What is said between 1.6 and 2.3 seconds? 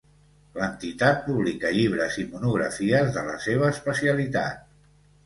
llibres i